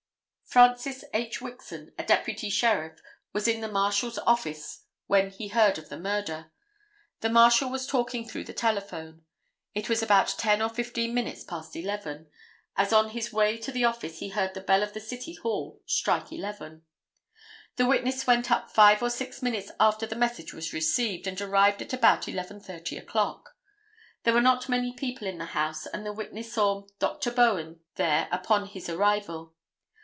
Francis 0.51 1.05
H. 1.13 1.39
Wixon, 1.39 1.93
a 1.97 2.03
deputy 2.03 2.49
sheriff, 2.49 2.99
was 3.31 3.47
in 3.47 3.61
the 3.61 3.69
Marshal's 3.71 4.17
office 4.17 4.83
when 5.07 5.29
he 5.29 5.47
heard 5.47 5.77
of 5.77 5.87
the 5.87 5.97
murder. 5.97 6.51
The 7.21 7.29
Marshal 7.29 7.69
was 7.69 7.87
talking 7.87 8.27
through 8.27 8.43
the 8.43 8.51
telephone. 8.53 9.23
It 9.73 9.87
was 9.87 10.03
about 10.03 10.35
ten 10.37 10.61
or 10.61 10.67
fifteen 10.67 11.13
minutes 11.13 11.45
past 11.45 11.73
11, 11.73 12.29
as 12.75 12.91
on 12.91 13.11
his 13.11 13.31
way 13.31 13.55
to 13.59 13.71
the 13.71 13.85
office 13.85 14.19
he 14.19 14.27
heard 14.27 14.53
the 14.53 14.59
bell 14.59 14.83
in 14.83 14.91
the 14.91 14.99
city 14.99 15.35
hall 15.35 15.81
strike 15.85 16.33
11. 16.33 16.81
The 17.77 17.85
witness 17.87 18.27
went 18.27 18.51
up 18.51 18.69
five 18.69 19.01
or 19.01 19.09
six 19.09 19.41
minutes 19.41 19.71
after 19.79 20.05
the 20.05 20.17
message 20.17 20.53
was 20.53 20.73
received 20.73 21.27
and 21.27 21.39
arrived 21.39 21.81
at 21.81 21.93
about 21.93 22.23
11:30 22.23 22.97
o'clock. 22.99 23.51
There 24.23 24.33
were 24.33 24.41
not 24.41 24.67
many 24.67 24.91
people 24.91 25.29
in 25.29 25.37
the 25.37 25.45
house 25.55 25.85
and 25.85 26.05
the 26.05 26.11
witness 26.11 26.51
saw 26.51 26.87
Dr. 26.99 27.31
Bowen 27.31 27.79
there 27.95 28.27
upon 28.33 28.65
his 28.67 28.89
arrival. 28.89 29.53